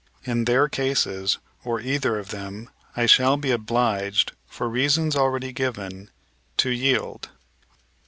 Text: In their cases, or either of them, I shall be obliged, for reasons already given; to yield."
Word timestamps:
In 0.25 0.45
their 0.45 0.67
cases, 0.67 1.37
or 1.63 1.79
either 1.79 2.17
of 2.17 2.29
them, 2.31 2.71
I 2.97 3.05
shall 3.05 3.37
be 3.37 3.51
obliged, 3.51 4.31
for 4.47 4.67
reasons 4.67 5.15
already 5.15 5.51
given; 5.53 6.09
to 6.57 6.71
yield." 6.71 7.29